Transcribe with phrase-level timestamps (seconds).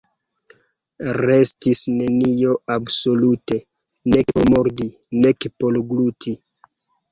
[1.21, 3.59] Restis nenio absolute,
[4.15, 4.91] nek por mordi,
[5.23, 6.37] nek por gluti.